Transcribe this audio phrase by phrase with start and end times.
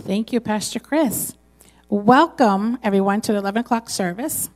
[0.00, 1.34] Thank you, Pastor Chris.
[1.90, 4.48] Welcome, everyone, to the 11 o'clock service.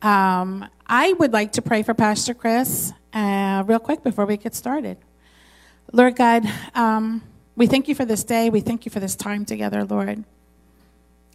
[0.00, 4.54] Um, I would like to pray for Pastor Chris uh, real quick before we get
[4.54, 4.96] started.
[5.92, 7.20] Lord God, um,
[7.56, 8.48] we thank you for this day.
[8.48, 10.22] We thank you for this time together, Lord.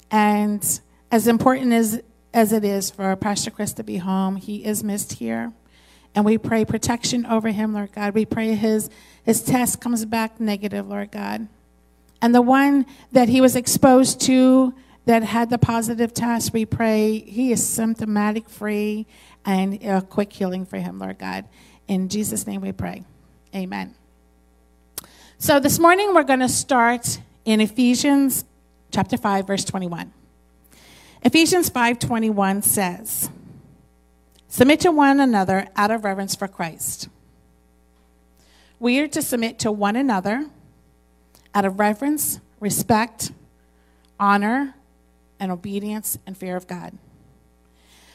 [0.09, 0.79] And
[1.11, 2.01] as important as,
[2.33, 5.51] as it is for Pastor Chris to be home, he is missed here.
[6.15, 8.13] And we pray protection over him, Lord God.
[8.13, 8.89] We pray his,
[9.23, 11.49] his test comes back negative, Lord God.
[12.25, 14.73] And the one that he was exposed to
[15.05, 19.05] that had the positive test, we pray he is symptomatic free
[19.45, 21.45] and a quick healing for him, Lord God.
[21.87, 23.03] In Jesus' name we pray.
[23.53, 23.93] Amen.
[25.37, 28.43] So this morning we're going to start in Ephesians
[28.89, 30.11] chapter 5 verse 21.
[31.21, 33.29] Ephesians 5:21 says,
[34.47, 37.07] "Submit to one another out of reverence for Christ."
[38.79, 40.49] We are to submit to one another
[41.55, 43.31] out of reverence, respect,
[44.19, 44.75] honor,
[45.39, 46.97] and obedience and fear of God.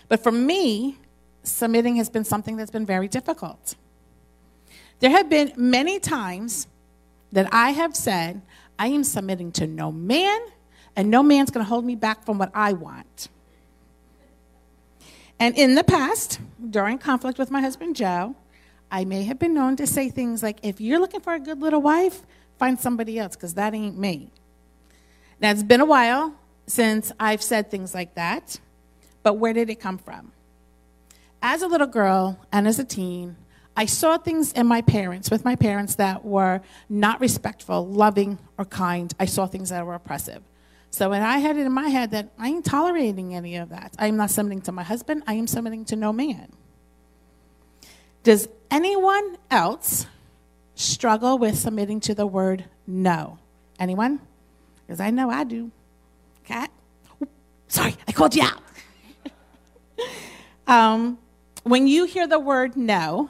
[0.09, 0.99] But for me,
[1.43, 3.75] submitting has been something that's been very difficult.
[5.01, 6.67] There have been many times
[7.33, 8.43] that I have said,
[8.79, 10.39] I am submitting to no man,
[10.95, 13.29] and no man's going to hold me back from what I want.
[15.39, 18.37] And in the past, during conflict with my husband Joe,
[18.91, 21.61] I may have been known to say things like, if you're looking for a good
[21.61, 22.23] little wife,
[22.61, 24.31] find somebody else, because that ain't me.
[25.41, 26.35] Now, it's been a while
[26.67, 28.61] since I've said things like that,
[29.25, 30.31] but where did it come from?
[31.43, 33.37] As a little girl and as a teen,
[33.77, 38.67] I saw things in my parents, with my parents, that were not respectful, loving, or
[38.67, 39.13] kind.
[39.19, 40.43] I saw things that were oppressive.
[40.91, 43.95] So when I had it in my head that I ain't tolerating any of that,
[43.99, 46.53] I am not submitting to my husband, I am submitting to no man.
[48.23, 50.05] Does anyone else
[50.81, 53.39] struggle with submitting to the word no?
[53.79, 54.21] Anyone?
[54.87, 55.71] Because I know I do.
[56.45, 56.71] Cat?
[57.69, 58.63] sorry, I called you out.
[60.67, 61.19] um,
[61.63, 63.29] when you hear the word no,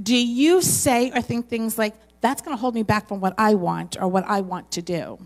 [0.00, 3.34] do you say or think things like, that's going to hold me back from what
[3.38, 5.18] I want or what I want to do?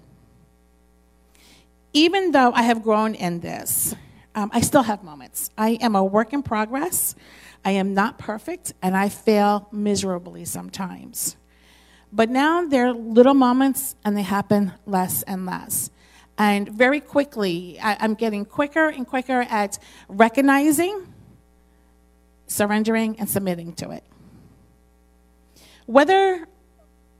[1.93, 3.95] Even though I have grown in this,
[4.35, 5.51] um, I still have moments.
[5.57, 7.15] I am a work in progress.
[7.65, 11.37] I am not perfect, and I fail miserably sometimes.
[12.13, 15.91] But now there are little moments, and they happen less and less.
[16.37, 19.79] And very quickly, I, am getting quicker and quicker at
[20.09, 21.13] recognizing,
[22.47, 24.05] surrendering, and submitting to it.
[25.87, 26.47] Whether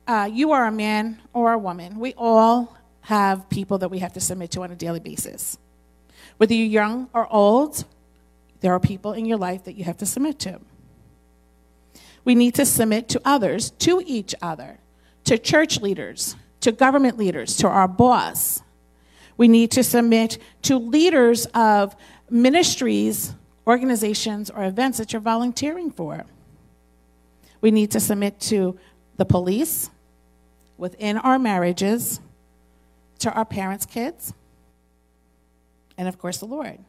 [0.07, 4.13] uh, you are a man or a woman, we all have people that we have
[4.13, 5.57] to submit to on a daily basis.
[6.37, 7.85] Whether you're young or old,
[8.61, 10.59] there are people in your life that you have to submit to.
[12.25, 14.79] We need to submit to others, to each other,
[15.25, 18.61] to church leaders, to government leaders, to our boss.
[19.37, 21.95] We need to submit to leaders of
[22.29, 23.33] ministries,
[23.65, 26.25] organizations, or events that you're volunteering for.
[27.61, 28.77] We need to submit to
[29.17, 29.89] the police,
[30.77, 32.19] within our marriages,
[33.19, 34.33] to our parents' kids,
[35.97, 36.79] and of course, the Lord.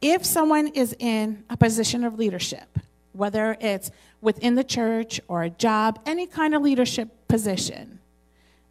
[0.00, 2.78] If someone is in a position of leadership,
[3.12, 3.90] whether it's
[4.20, 8.00] within the church or a job, any kind of leadership position,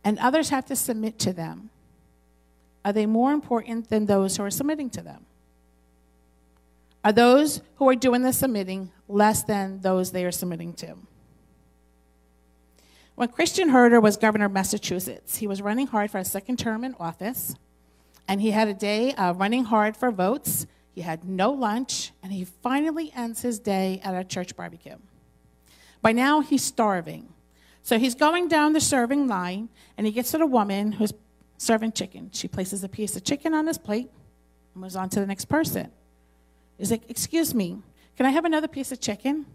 [0.03, 1.69] and others have to submit to them,
[2.85, 5.25] are they more important than those who are submitting to them?
[7.03, 10.95] Are those who are doing the submitting less than those they are submitting to?
[13.15, 16.83] When Christian Herter was governor of Massachusetts, he was running hard for a second term
[16.83, 17.55] in office,
[18.27, 20.65] and he had a day of running hard for votes.
[20.99, 24.97] He had no lunch, and he finally ends his day at a church barbecue.
[26.01, 27.29] By now, he's starving.
[27.83, 31.13] So he's going down the serving line, and he gets to the woman who's
[31.57, 32.31] serving chicken.
[32.33, 34.11] She places a piece of chicken on his plate
[34.73, 35.89] and moves on to the next person.
[36.77, 37.77] He's like, Excuse me,
[38.17, 39.45] can I have another piece of chicken?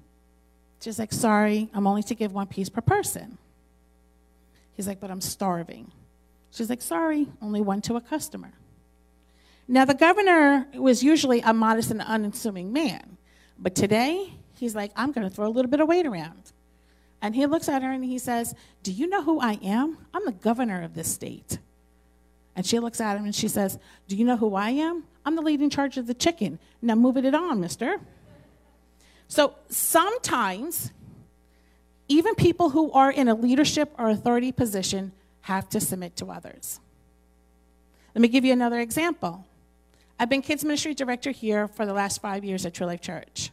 [0.81, 3.37] She's like, Sorry, I'm only to give one piece per person.
[4.72, 5.93] He's like, But I'm starving.
[6.50, 8.55] She's like, Sorry, only one to a customer.
[9.66, 13.16] Now, the governor was usually a modest and unassuming man,
[13.58, 16.52] but today he's like, I'm going to throw a little bit of weight around.
[17.22, 19.96] And he looks at her and he says, Do you know who I am?
[20.12, 21.58] I'm the governor of this state.
[22.55, 25.05] And she looks at him and she says, Do you know who I am?
[25.25, 26.58] I'm the lead in charge of the chicken.
[26.82, 27.99] Now move it on, mister.
[29.28, 30.93] So sometimes,
[32.08, 36.78] even people who are in a leadership or authority position have to submit to others.
[38.14, 39.46] Let me give you another example.
[40.19, 43.50] I've been kids ministry director here for the last five years at True Life Church.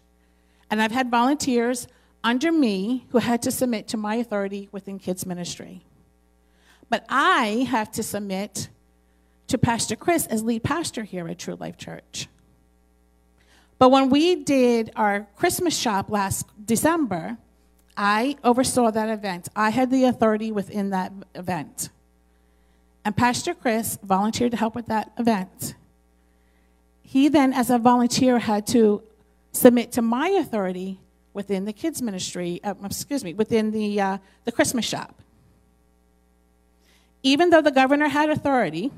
[0.70, 1.88] And I've had volunteers
[2.24, 5.84] under me who had to submit to my authority within kids ministry.
[6.90, 8.70] But I have to submit
[9.48, 12.28] to Pastor Chris as lead pastor here at True Life Church.
[13.80, 17.38] But when we did our Christmas shop last December,
[17.98, 19.50] I oversaw that event.
[19.56, 21.90] I had the authority within that event.
[23.04, 25.74] And Pastor Chris volunteered to help with that event.
[27.12, 29.04] He then, as a volunteer, had to
[29.52, 30.98] submit to my authority
[31.34, 35.22] within the kids' ministry, uh, excuse me, within the, uh, the Christmas shop.
[37.22, 38.94] Even though the governor had authority,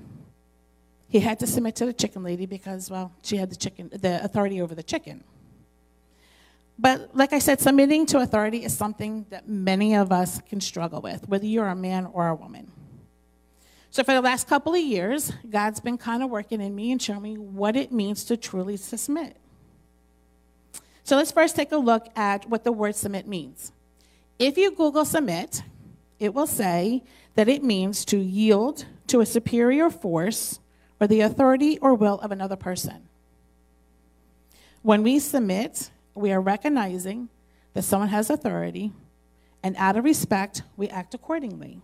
[1.09, 4.23] he had to submit to the chicken lady because, well, she had the chicken, the
[4.23, 5.23] authority over the chicken.
[6.77, 11.01] But like I said, submitting to authority is something that many of us can struggle
[11.01, 12.69] with, whether you're a man or a woman.
[13.93, 16.99] So for the last couple of years, God's been kind of working in me and
[16.99, 19.37] showing me what it means to truly submit.
[21.03, 23.71] So let's first take a look at what the word submit means.
[24.39, 25.61] If you Google submit,
[26.17, 27.03] it will say
[27.35, 30.59] that it means to yield to a superior force
[30.99, 33.07] or the authority or will of another person.
[34.81, 37.29] When we submit, we are recognizing
[37.75, 38.91] that someone has authority,
[39.61, 41.79] and out of respect, we act accordingly.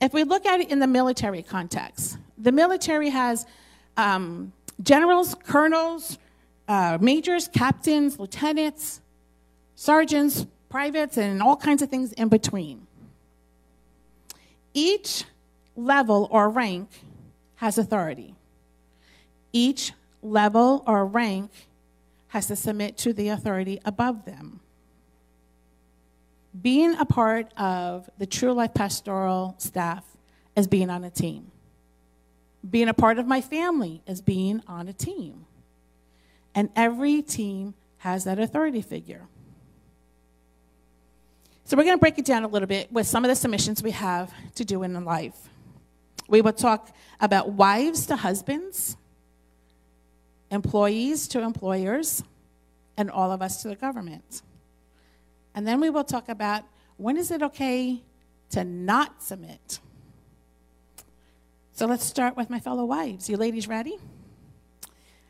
[0.00, 3.46] If we look at it in the military context, the military has
[3.96, 4.52] um,
[4.82, 6.18] generals, colonels,
[6.68, 9.00] uh, majors, captains, lieutenants,
[9.74, 12.86] sergeants, privates, and all kinds of things in between.
[14.72, 15.24] Each
[15.76, 16.88] level or rank
[17.56, 18.34] has authority.
[19.52, 19.92] Each
[20.22, 21.50] level or rank
[22.28, 24.60] has to submit to the authority above them.
[26.58, 30.04] Being a part of the True Life Pastoral staff
[30.56, 31.50] is being on a team.
[32.68, 35.46] Being a part of my family is being on a team.
[36.54, 39.28] And every team has that authority figure.
[41.64, 43.80] So we're going to break it down a little bit with some of the submissions
[43.80, 45.36] we have to do in life.
[46.28, 48.96] We will talk about wives to husbands,
[50.50, 52.24] employees to employers,
[52.96, 54.42] and all of us to the government.
[55.54, 56.64] And then we will talk about
[56.96, 58.02] when is it okay
[58.50, 59.80] to not submit?
[61.72, 63.28] So let's start with my fellow wives.
[63.28, 63.96] You ladies ready?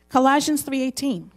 [0.08, 1.31] Colossians 3:18.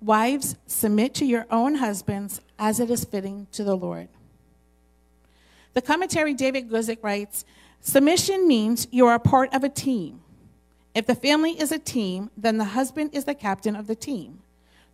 [0.00, 4.08] Wives, submit to your own husbands as it is fitting to the Lord.
[5.74, 7.44] The commentary David Guzik writes,
[7.80, 10.20] submission means you are a part of a team.
[10.94, 14.40] If the family is a team, then the husband is the captain of the team.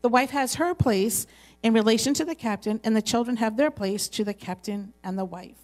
[0.01, 1.27] The wife has her place
[1.63, 5.19] in relation to the captain, and the children have their place to the captain and
[5.19, 5.59] the wife.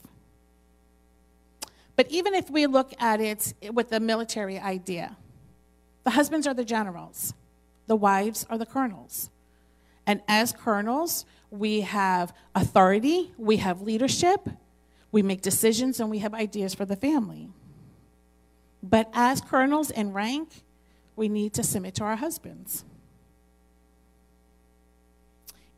[1.96, 5.16] But even if we look at it with the military idea,
[6.04, 7.32] the husbands are the generals,
[7.86, 9.30] the wives are the colonels.
[10.06, 14.48] And as colonels, we have authority, we have leadership,
[15.10, 17.48] we make decisions, and we have ideas for the family.
[18.82, 20.50] But as colonels in rank,
[21.16, 22.84] we need to submit to our husbands.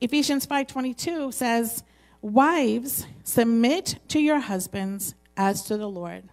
[0.01, 1.83] Ephesians 5:22 says,
[2.23, 6.25] "Wives, submit to your husbands as to the Lord,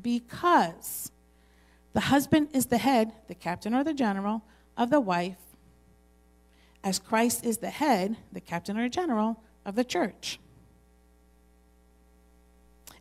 [0.00, 1.10] because
[1.92, 4.42] the husband is the head, the captain or the general,
[4.76, 5.38] of the wife,
[6.82, 10.38] as Christ is the head, the captain or general, of the church.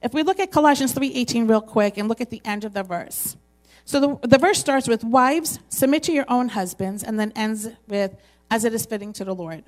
[0.02, 2.84] If we look at Colossians 3:18 real quick and look at the end of the
[2.84, 3.36] verse.
[3.86, 7.68] So the, the verse starts with wives submit to your own husbands and then ends
[7.88, 8.16] with
[8.52, 9.64] as it is fitting to the Lord.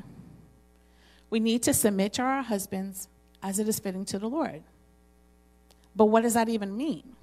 [1.31, 3.07] We need to submit to our husbands
[3.41, 4.61] as it is fitting to the Lord.
[5.95, 7.15] But what does that even mean?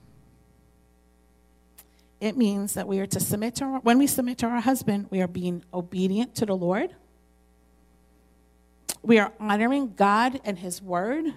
[2.20, 5.06] it means that we are to submit to our, when we submit to our husband,
[5.10, 6.90] we are being obedient to the Lord.
[9.02, 11.32] We are honoring God and His word.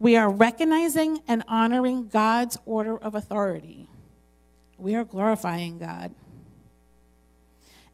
[0.00, 3.86] We are recognizing and honoring God's order of authority.
[4.76, 6.12] We are glorifying God.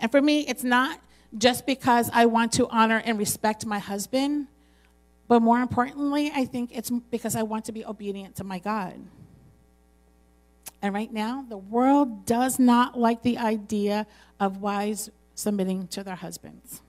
[0.00, 1.00] And for me, it's not
[1.36, 4.48] just because I want to honor and respect my husband,
[5.28, 8.94] but more importantly, I think it's because I want to be obedient to my God.
[10.82, 14.06] And right now, the world does not like the idea
[14.38, 16.82] of wives submitting to their husbands.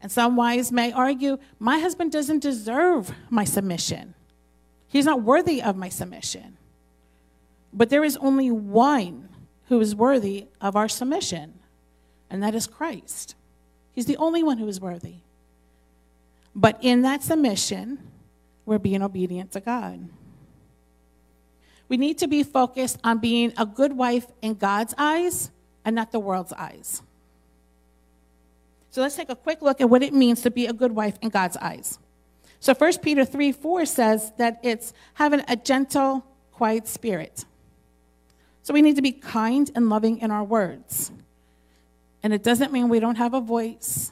[0.00, 4.14] And some wives may argue, my husband doesn't deserve my submission.
[4.86, 6.56] He's not worthy of my submission.
[7.72, 9.28] But there is only one
[9.66, 11.57] who is worthy of our submission,
[12.30, 13.34] and that is Christ.
[13.92, 15.16] He's the only one who is worthy.
[16.54, 17.98] But in that submission,
[18.64, 20.08] we're being obedient to God.
[21.88, 25.50] We need to be focused on being a good wife in God's eyes
[25.84, 27.02] and not the world's eyes.
[28.90, 31.18] So let's take a quick look at what it means to be a good wife
[31.22, 31.98] in God's eyes.
[32.60, 37.44] So 1 Peter 3 4 says that it's having a gentle, quiet spirit.
[38.62, 41.12] So we need to be kind and loving in our words.
[42.22, 44.10] And it doesn't mean we don't have a voice.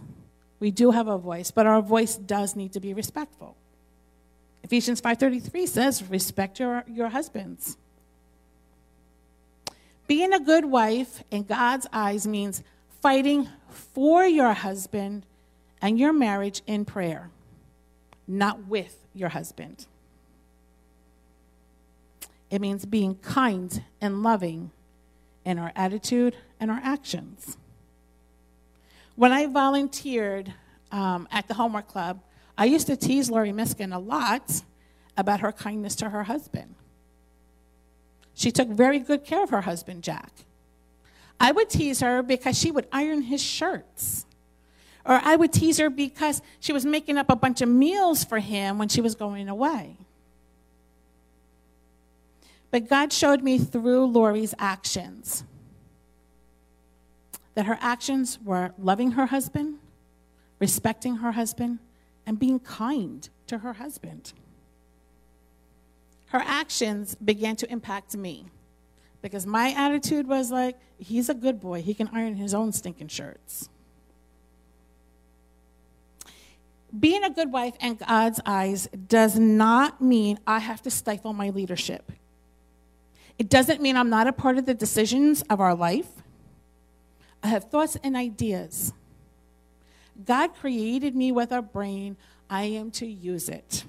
[0.60, 3.56] We do have a voice, but our voice does need to be respectful.
[4.62, 7.76] Ephesians 5:33 says, "Respect your, your husbands."
[10.06, 12.62] Being a good wife in God's eyes means
[13.00, 15.26] fighting for your husband
[15.82, 17.30] and your marriage in prayer,
[18.26, 19.86] not with your husband.
[22.50, 24.70] It means being kind and loving
[25.44, 27.56] in our attitude and our actions.
[29.16, 30.52] When I volunteered
[30.92, 32.20] um, at the Homework Club,
[32.56, 34.62] I used to tease Lori Miskin a lot
[35.16, 36.74] about her kindness to her husband.
[38.34, 40.30] She took very good care of her husband, Jack.
[41.40, 44.26] I would tease her because she would iron his shirts.
[45.06, 48.38] Or I would tease her because she was making up a bunch of meals for
[48.38, 49.96] him when she was going away.
[52.70, 55.44] But God showed me through Lori's actions
[57.56, 59.78] that her actions were loving her husband,
[60.60, 61.78] respecting her husband,
[62.26, 64.34] and being kind to her husband.
[66.26, 68.44] Her actions began to impact me
[69.22, 71.80] because my attitude was like, he's a good boy.
[71.80, 73.70] He can iron his own stinking shirts.
[76.98, 81.50] Being a good wife in God's eyes does not mean I have to stifle my
[81.50, 82.12] leadership.
[83.38, 86.08] It doesn't mean I'm not a part of the decisions of our life.
[87.42, 88.92] I have thoughts and ideas.
[90.24, 92.16] God created me with a brain.
[92.48, 93.84] I am to use it.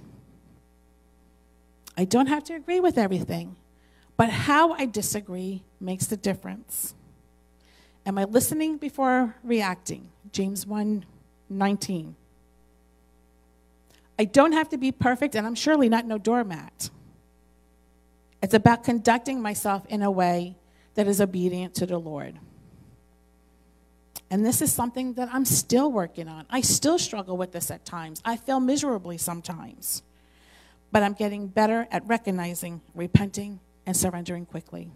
[1.97, 3.55] I don't have to agree with everything,
[4.17, 6.93] but how I disagree makes the difference.
[8.05, 10.09] Am I listening before reacting?
[10.31, 11.05] James 1
[11.49, 12.15] 19.
[14.19, 16.89] I don't have to be perfect, and I'm surely not no doormat.
[18.41, 20.55] It's about conducting myself in a way
[20.95, 22.39] that is obedient to the Lord.
[24.29, 26.45] And this is something that I'm still working on.
[26.49, 28.21] I still struggle with this at times.
[28.25, 30.03] I fail miserably sometimes.
[30.91, 34.91] But I'm getting better at recognizing, repenting, and surrendering quickly.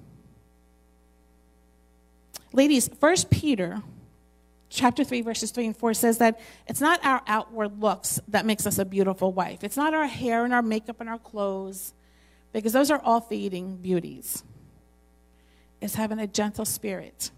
[2.53, 3.81] Ladies, First Peter
[4.71, 8.65] chapter 3 verses 3 and 4 says that it's not our outward looks that makes
[8.65, 9.63] us a beautiful wife.
[9.63, 11.93] It's not our hair and our makeup and our clothes
[12.53, 14.43] because those are all fading beauties.
[15.81, 17.31] It's having a gentle spirit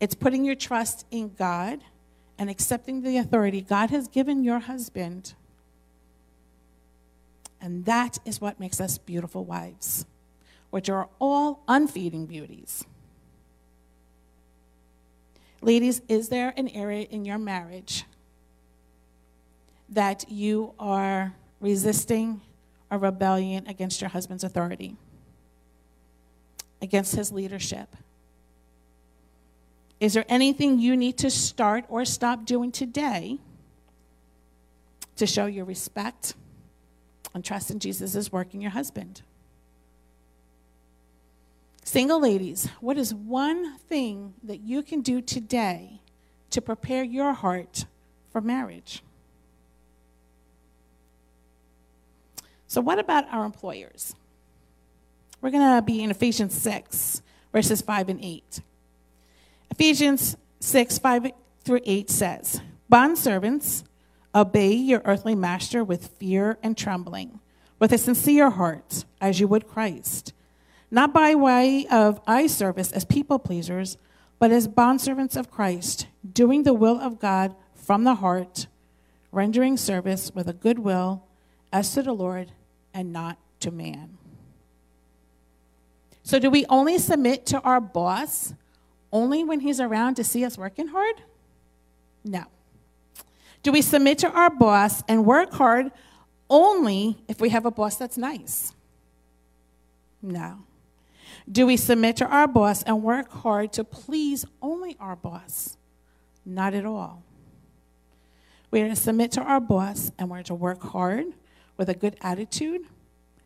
[0.00, 1.80] it's putting your trust in God
[2.38, 5.34] and accepting the authority God has given your husband.
[7.60, 10.06] And that is what makes us beautiful wives,
[10.70, 12.84] which are all unfeeding beauties.
[15.60, 18.04] Ladies, is there an area in your marriage
[19.90, 22.40] that you are resisting
[22.90, 24.96] a rebellion against your husband's authority,
[26.80, 27.94] against his leadership?
[30.00, 33.38] Is there anything you need to start or stop doing today
[35.16, 36.34] to show your respect
[37.34, 39.20] and trust in Jesus' work in your husband?
[41.84, 46.00] Single ladies, what is one thing that you can do today
[46.48, 47.84] to prepare your heart
[48.32, 49.02] for marriage?
[52.68, 54.14] So, what about our employers?
[55.40, 58.60] We're going to be in Ephesians 6, verses 5 and 8.
[59.80, 61.28] Ephesians 6 5
[61.64, 62.60] through 8 says,
[62.92, 63.82] Bondservants,
[64.34, 67.40] obey your earthly master with fear and trembling,
[67.78, 70.34] with a sincere heart, as you would Christ,
[70.90, 73.96] not by way of eye service as people pleasers,
[74.38, 78.66] but as bondservants of Christ, doing the will of God from the heart,
[79.32, 81.24] rendering service with a good will
[81.72, 82.52] as to the Lord
[82.92, 84.18] and not to man.
[86.22, 88.52] So, do we only submit to our boss
[89.12, 91.16] only when he's around to see us working hard?
[92.24, 92.44] No.
[93.62, 95.90] Do we submit to our boss and work hard
[96.48, 98.72] only if we have a boss that's nice?
[100.22, 100.58] No.
[101.50, 105.76] Do we submit to our boss and work hard to please only our boss?
[106.44, 107.22] Not at all.
[108.70, 111.26] We are to submit to our boss and we're to work hard
[111.76, 112.82] with a good attitude,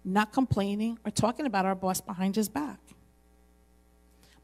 [0.04, 2.78] not complaining or talking about our boss behind his back.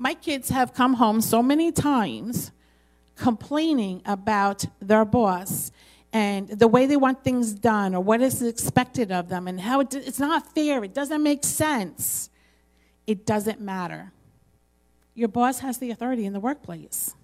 [0.03, 2.53] My kids have come home so many times
[3.17, 5.73] complaining about their boss
[6.11, 9.81] and the way they want things done or what is expected of them and how
[9.81, 12.31] it, it's not fair, it doesn't make sense.
[13.07, 14.13] It doesn't matter.
[15.15, 17.15] Your boss has the authority in the workplace.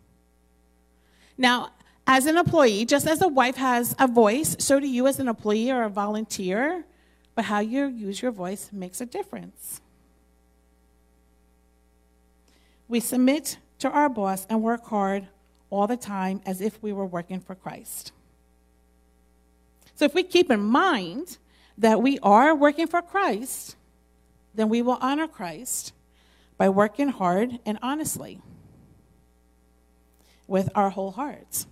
[1.39, 1.71] Now,
[2.07, 5.27] As an employee, just as a wife has a voice, so do you as an
[5.27, 6.85] employee or a volunteer.
[7.35, 9.81] But how you use your voice makes a difference.
[12.89, 15.29] We submit to our boss and work hard
[15.71, 18.13] all the time as if we were working for Christ.
[19.95, 21.39] So if we keep in mind
[21.79, 23.77] that we are working for Christ,
[24.55, 25.93] then we will honor Christ
[26.57, 28.41] by working hard and honestly
[30.47, 31.67] with our whole hearts.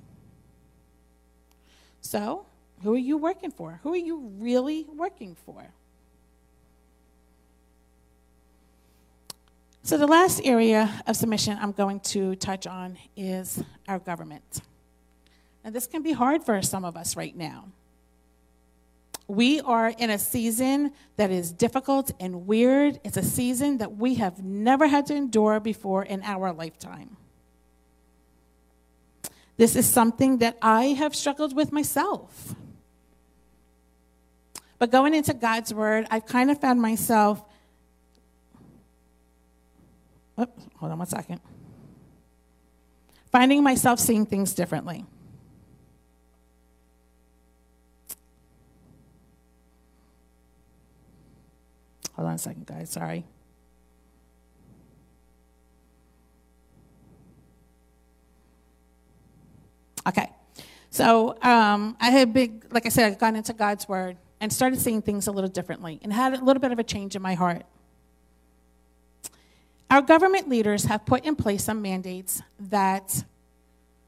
[2.00, 2.46] So,
[2.82, 3.80] who are you working for?
[3.82, 5.72] Who are you really working for?
[9.86, 14.62] So, the last area of submission I'm going to touch on is our government.
[15.62, 17.66] Now, this can be hard for some of us right now.
[19.28, 22.98] We are in a season that is difficult and weird.
[23.04, 27.18] It's a season that we have never had to endure before in our lifetime.
[29.58, 32.54] This is something that I have struggled with myself.
[34.78, 37.44] But going into God's Word, I've kind of found myself.
[40.36, 41.40] Oh, hold on one second.
[43.30, 45.04] Finding myself seeing things differently.
[52.14, 52.90] Hold on a second, guys.
[52.90, 53.24] Sorry.
[60.06, 60.30] Okay.
[60.90, 64.80] So um, I had big, like I said, I got into God's Word and started
[64.80, 67.34] seeing things a little differently and had a little bit of a change in my
[67.34, 67.64] heart.
[69.94, 73.24] Our government leaders have put in place some mandates that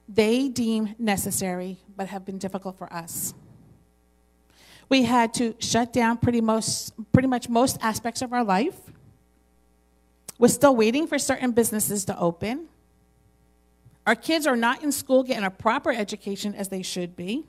[0.08, 3.34] they deem necessary but have been difficult for us.
[4.88, 8.74] We had to shut down pretty, most, pretty much most aspects of our life.
[10.40, 12.66] We're still waiting for certain businesses to open.
[14.08, 17.46] Our kids are not in school getting a proper education as they should be.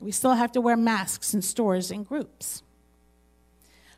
[0.00, 2.62] We still have to wear masks in stores and groups.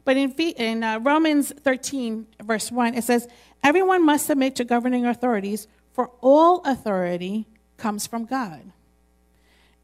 [0.05, 3.27] But in, in uh, Romans 13, verse 1, it says,
[3.63, 7.47] Everyone must submit to governing authorities, for all authority
[7.79, 8.73] comes from God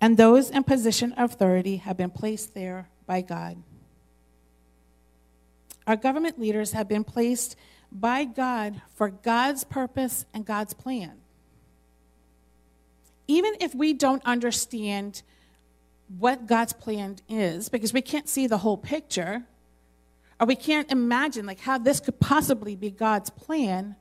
[0.00, 3.62] and those in position of authority have been placed there by God.
[5.86, 7.56] Our government leaders have been placed
[7.92, 11.18] by God for God's purpose and God's plan.
[13.26, 15.22] Even if we don't understand
[16.18, 19.44] what God's plan is, because we can't see the whole picture,
[20.40, 23.94] or we can't imagine like how this could possibly be God's plan,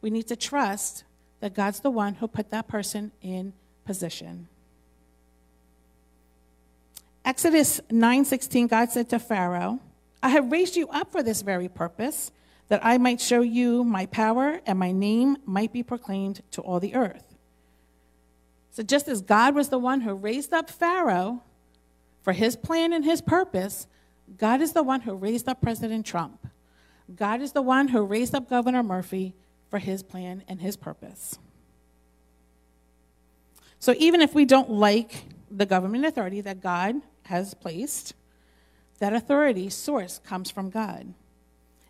[0.00, 1.04] we need to trust
[1.40, 3.52] that God's the one who put that person in
[3.84, 4.48] position.
[7.24, 9.80] Exodus 9:16 God said to Pharaoh,
[10.22, 12.32] I have raised you up for this very purpose,
[12.68, 16.80] that I might show you my power and my name might be proclaimed to all
[16.80, 17.36] the earth.
[18.70, 21.42] So just as God was the one who raised up Pharaoh
[22.22, 23.86] for his plan and his purpose,
[24.36, 26.46] God is the one who raised up President Trump.
[27.14, 29.34] God is the one who raised up Governor Murphy
[29.68, 31.38] for his plan and his purpose.
[33.78, 38.14] So even if we don't like the government authority that God has placed,
[38.98, 41.12] that authority source comes from God.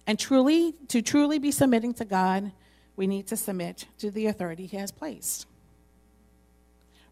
[0.06, 2.52] And truly, to truly be submitting to God,
[2.96, 5.46] we need to submit to the authority He has placed.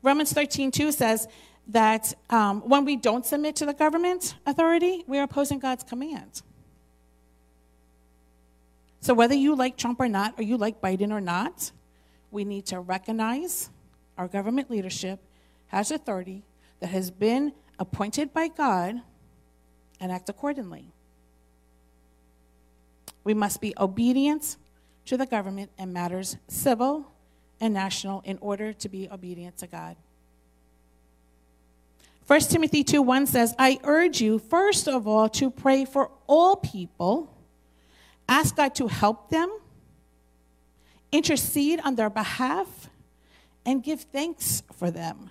[0.03, 1.29] Romans 13, 2 says
[1.69, 6.43] that um, when we don't submit to the government authority, we are opposing God's command.
[9.01, 11.73] So, whether you like Trump or not, or you like Biden or not,
[12.31, 13.71] we need to recognize
[14.17, 15.21] our government leadership
[15.69, 16.45] has authority
[16.81, 19.01] that has been appointed by God
[20.01, 20.93] and act accordingly.
[23.25, 24.57] We must be obedient
[25.07, 27.11] to the government in matters civil
[27.61, 29.97] and national in order to be obedient to God.
[32.33, 36.57] 1 Timothy 2 1 says, I urge you, first of all, to pray for all
[36.57, 37.31] people,
[38.27, 39.55] ask God to help them,
[41.13, 42.89] intercede on their behalf,
[43.67, 45.31] and give thanks for them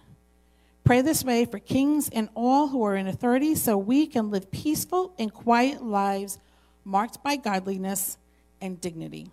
[0.83, 4.51] Pray this way for kings and all who are in authority so we can live
[4.51, 6.37] peaceful and quiet lives
[6.83, 8.17] marked by godliness
[8.59, 9.31] and dignity.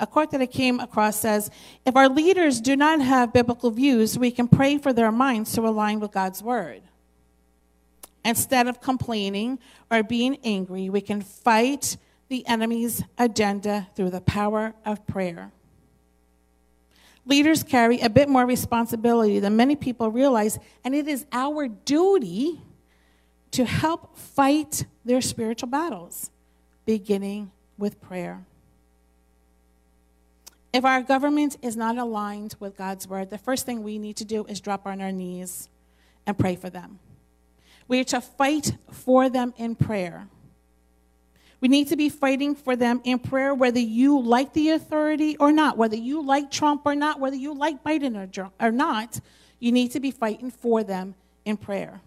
[0.00, 1.50] A quote that I came across says
[1.84, 5.60] If our leaders do not have biblical views, we can pray for their minds to
[5.60, 6.82] align with God's word.
[8.24, 9.58] Instead of complaining
[9.90, 15.52] or being angry, we can fight the enemy's agenda through the power of prayer.
[17.26, 22.60] Leaders carry a bit more responsibility than many people realize, and it is our duty
[23.50, 26.30] to help fight their spiritual battles,
[26.86, 28.46] beginning with prayer.
[30.72, 34.24] If our government is not aligned with God's word, the first thing we need to
[34.24, 35.68] do is drop on our knees
[36.26, 37.00] and pray for them.
[37.88, 40.28] We are to fight for them in prayer.
[41.60, 45.52] We need to be fighting for them in prayer, whether you like the authority or
[45.52, 49.20] not, whether you like Trump or not, whether you like Biden or, not.
[49.58, 52.00] You need to be fighting for them in prayer.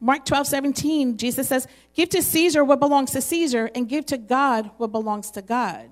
[0.00, 4.18] Mark 12, 17, Jesus says, Give to Caesar what belongs to Caesar, and give to
[4.18, 5.88] God what belongs to God.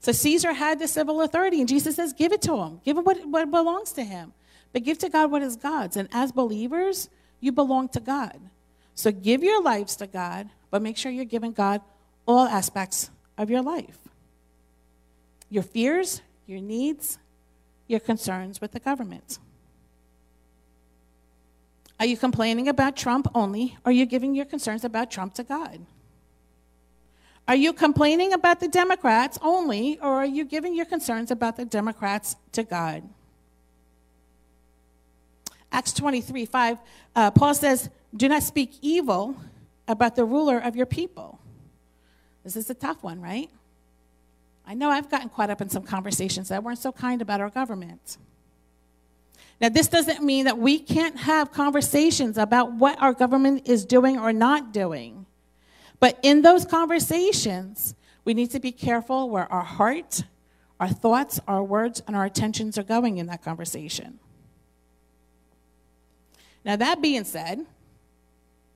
[0.00, 2.80] So Caesar had the civil authority, and Jesus says, Give it to him.
[2.84, 4.32] Give him what, what belongs to him.
[4.72, 5.96] But give to God what is God's.
[5.96, 7.08] And as believers,
[7.40, 8.38] you belong to God.
[8.94, 11.80] So give your lives to God, but make sure you're giving God
[12.26, 13.98] all aspects of your life
[15.50, 17.18] your fears, your needs,
[17.86, 19.38] your concerns with the government.
[21.98, 25.42] Are you complaining about Trump only, or are you giving your concerns about Trump to
[25.42, 25.80] God?
[27.48, 31.64] Are you complaining about the Democrats only, or are you giving your concerns about the
[31.64, 33.08] Democrats to God?
[35.72, 36.78] Acts 23 5,
[37.16, 39.34] uh, Paul says, Do not speak evil
[39.88, 41.40] about the ruler of your people.
[42.44, 43.48] This is a tough one, right?
[44.66, 47.48] I know I've gotten caught up in some conversations that weren't so kind about our
[47.48, 48.18] government.
[49.58, 54.18] Now, this doesn't mean that we can't have conversations about what our government is doing
[54.18, 55.17] or not doing.
[56.00, 60.24] But in those conversations, we need to be careful where our heart,
[60.78, 64.18] our thoughts, our words, and our attentions are going in that conversation.
[66.64, 67.64] Now, that being said,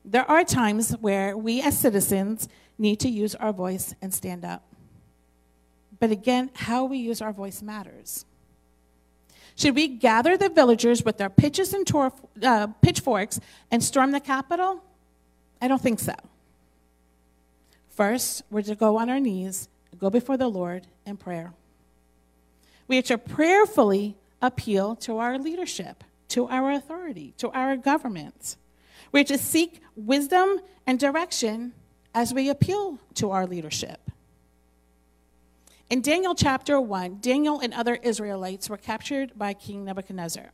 [0.04, 4.62] there are times where we as citizens need to use our voice and stand up.
[6.00, 8.24] But again, how we use our voice matters.
[9.54, 13.38] Should we gather the villagers with their pitches and tor- uh, pitchforks
[13.70, 14.82] and storm the Capitol?
[15.61, 16.14] I don't think so.
[17.92, 21.52] First, we're to go on our knees, go before the Lord in prayer.
[22.88, 26.02] We are to prayerfully appeal to our leadership
[26.33, 28.57] to our authority, to our government.
[29.12, 31.74] We're to seek wisdom and direction
[32.14, 34.11] as we appeal to our leadership.
[35.90, 40.52] In Daniel chapter 1, Daniel and other Israelites were captured by King Nebuchadnezzar.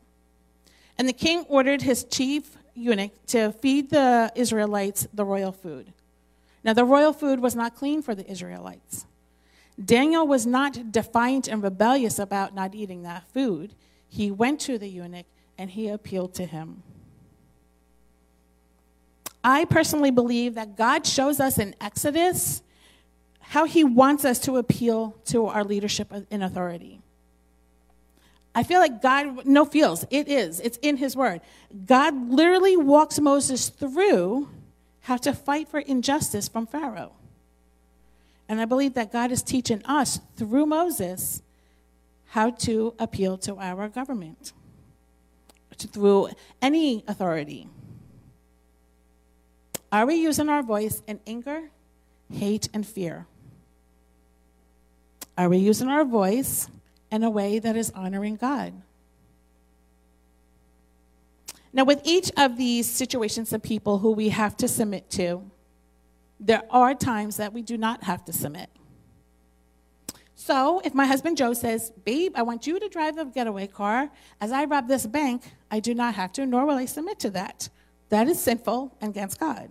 [0.97, 5.93] And the king ordered his chief eunuch to feed the Israelites the royal food.
[6.63, 9.05] Now, the royal food was not clean for the Israelites.
[9.83, 13.73] Daniel was not defiant and rebellious about not eating that food.
[14.09, 15.25] He went to the eunuch
[15.57, 16.83] and he appealed to him.
[19.43, 22.61] I personally believe that God shows us in Exodus
[23.39, 26.99] how he wants us to appeal to our leadership in authority.
[28.53, 31.39] I feel like God, no feels, it is, it's in his word.
[31.85, 34.49] God literally walks Moses through
[35.09, 37.13] how to fight for injustice from Pharaoh.
[38.47, 41.41] And I believe that God is teaching us through Moses
[42.27, 44.53] how to appeal to our government
[45.75, 46.29] through
[46.61, 47.67] any authority.
[49.91, 51.71] Are we using our voice in anger,
[52.31, 53.25] hate, and fear?
[55.35, 56.69] Are we using our voice
[57.11, 58.73] in a way that is honoring God?
[61.71, 65.43] Now, with each of these situations of people who we have to submit to,
[66.39, 68.69] there are times that we do not have to submit.
[70.35, 74.09] So if my husband Joe says, Babe, I want you to drive the getaway car,
[74.39, 77.29] as I rob this bank, I do not have to, nor will I submit to
[77.31, 77.69] that.
[78.07, 79.69] That is sinful and against God.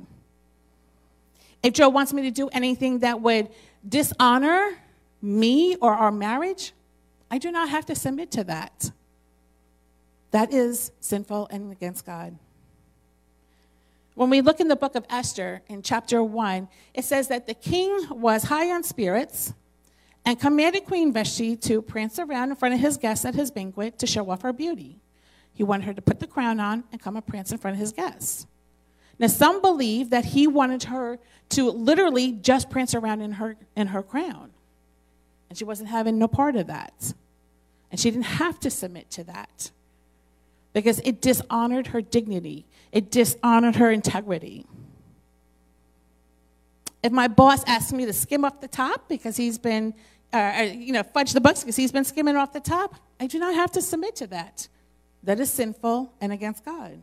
[1.62, 3.48] If Joe wants me to do anything that would
[3.88, 4.78] dishonor
[5.20, 6.72] me or our marriage,
[7.30, 8.92] I do not have to submit to that.
[10.30, 12.38] That is sinful and against God.
[14.14, 17.54] When we look in the book of Esther in chapter 1, it says that the
[17.54, 19.54] king was high on spirits
[20.24, 23.98] and commanded Queen Vashti to prance around in front of his guests at his banquet
[24.00, 24.98] to show off her beauty.
[25.54, 27.80] He wanted her to put the crown on and come and prance in front of
[27.80, 28.46] his guests.
[29.18, 31.18] Now, some believe that he wanted her
[31.50, 34.50] to literally just prance around in her, in her crown.
[35.48, 37.14] And she wasn't having no part of that.
[37.90, 39.70] And she didn't have to submit to that
[40.78, 44.64] because it dishonored her dignity, it dishonored her integrity.
[47.02, 49.92] If my boss asks me to skim off the top because he's been,
[50.32, 53.26] uh, uh, you know, fudge the books because he's been skimming off the top, I
[53.26, 54.68] do not have to submit to that.
[55.24, 57.00] That is sinful and against God.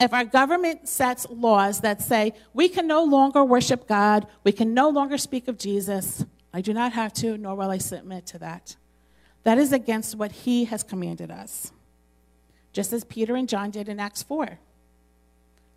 [0.00, 4.72] If our government sets laws that say we can no longer worship God, we can
[4.72, 8.38] no longer speak of Jesus, I do not have to, nor will I submit to
[8.38, 8.76] that.
[9.44, 11.72] That is against what He has commanded us,
[12.72, 14.58] just as Peter and John did in Acts 4.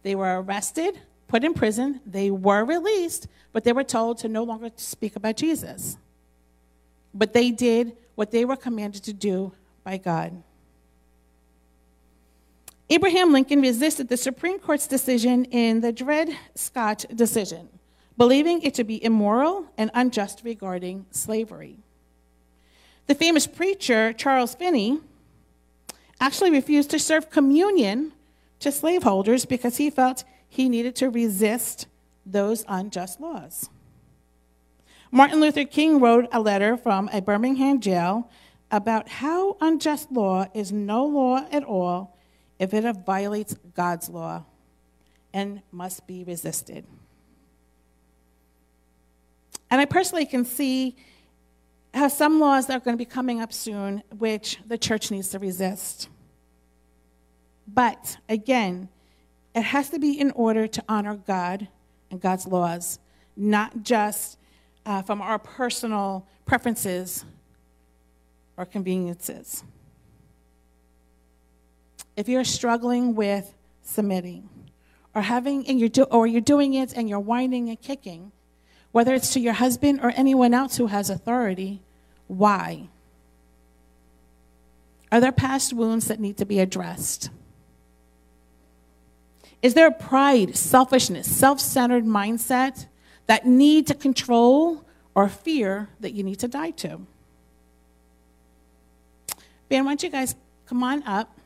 [0.03, 4.43] They were arrested, put in prison, they were released, but they were told to no
[4.43, 5.97] longer speak about Jesus.
[7.13, 10.43] But they did what they were commanded to do by God.
[12.89, 17.67] Abraham Lincoln resisted the Supreme Court's decision in the Dred Scott decision,
[18.15, 21.77] believing it to be immoral and unjust regarding slavery.
[23.07, 24.99] The famous preacher, Charles Finney,
[26.19, 28.13] actually refused to serve communion
[28.59, 31.87] to slaveholders because he felt he needed to resist
[32.25, 33.69] those unjust laws.
[35.11, 38.29] Martin Luther King wrote a letter from a Birmingham jail
[38.71, 42.17] about how unjust law is no law at all
[42.57, 44.45] if it violates God's law
[45.33, 46.85] and must be resisted.
[49.69, 50.95] And I personally can see
[51.95, 55.29] how some laws that are going to be coming up soon, which the church needs
[55.29, 56.09] to resist.
[57.67, 58.89] But again,
[59.55, 61.67] it has to be in order to honor God
[62.11, 62.99] and God's laws,
[63.35, 64.37] not just
[64.85, 67.25] uh, from our personal preferences
[68.57, 69.63] or conveniences
[72.15, 74.49] if you're struggling with submitting
[75.13, 78.31] or having and you're do, or you're doing it and you're whining and kicking,
[78.91, 81.81] whether it's to your husband or anyone else who has authority,
[82.27, 82.89] why?
[85.11, 87.29] Are there past wounds that need to be addressed?
[89.61, 92.87] Is there a pride, selfishness, self centered mindset
[93.27, 94.85] that need to control
[95.15, 97.01] or fear that you need to die to?
[99.69, 100.35] Ben, why don't you guys
[100.67, 101.39] come on up?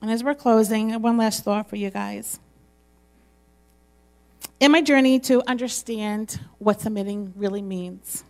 [0.00, 2.38] And as we're closing, one last thought for you guys.
[4.60, 8.24] In my journey to understand what submitting really means,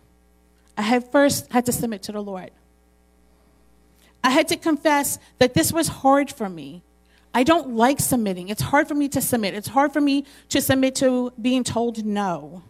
[0.77, 2.51] I had first had to submit to the Lord.
[4.23, 6.83] I had to confess that this was hard for me.
[7.33, 8.49] I don't like submitting.
[8.49, 9.53] It's hard for me to submit.
[9.53, 12.63] It's hard for me to submit to being told no.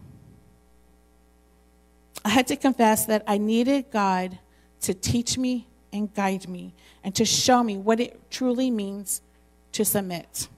[2.24, 4.38] I had to confess that I needed God
[4.82, 9.22] to teach me and guide me and to show me what it truly means
[9.72, 10.48] to submit.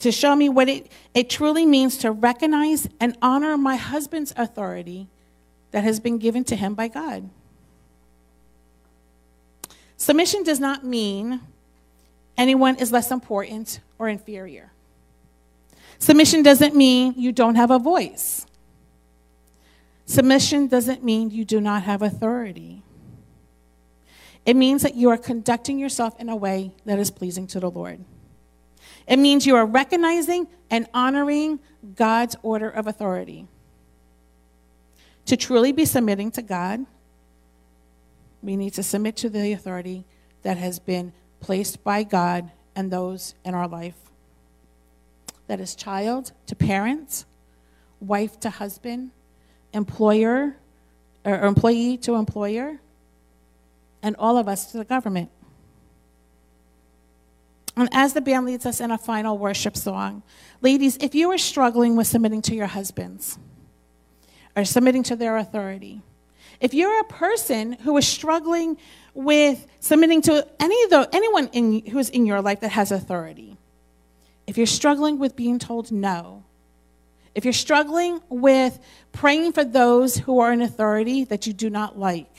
[0.00, 5.08] To show me what it, it truly means to recognize and honor my husband's authority
[5.70, 7.28] that has been given to him by God.
[9.96, 11.40] Submission does not mean
[12.36, 14.72] anyone is less important or inferior.
[15.98, 18.46] Submission doesn't mean you don't have a voice.
[20.06, 22.82] Submission doesn't mean you do not have authority.
[24.46, 27.70] It means that you are conducting yourself in a way that is pleasing to the
[27.70, 28.00] Lord.
[29.06, 31.60] It means you are recognizing and honoring
[31.94, 33.46] God's order of authority.
[35.30, 36.84] To truly be submitting to God,
[38.42, 40.04] we need to submit to the authority
[40.42, 43.94] that has been placed by God and those in our life.
[45.46, 47.26] That is child to parent,
[48.00, 49.12] wife to husband,
[49.72, 50.56] employer
[51.24, 52.80] or employee to employer,
[54.02, 55.30] and all of us to the government.
[57.76, 60.24] And as the band leads us in a final worship song,
[60.60, 63.38] ladies, if you are struggling with submitting to your husbands
[64.56, 66.00] or submitting to their authority,
[66.60, 68.76] if you're a person who is struggling
[69.14, 73.56] with submitting to any of the, anyone in, who's in your life that has authority,
[74.46, 76.44] if you're struggling with being told no,
[77.34, 78.78] if you're struggling with
[79.12, 82.30] praying for those who are in authority that you do not like,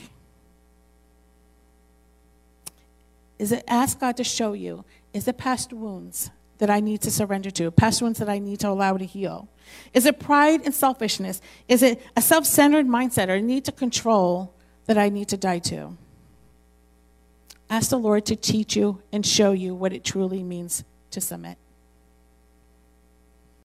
[3.39, 6.29] is it ask God to show you is it past wounds
[6.61, 9.49] that I need to surrender to, past wounds that I need to allow to heal?
[9.95, 11.41] Is it pride and selfishness?
[11.67, 14.53] Is it a self centered mindset or a need to control
[14.85, 15.97] that I need to die to?
[17.67, 21.57] Ask the Lord to teach you and show you what it truly means to submit.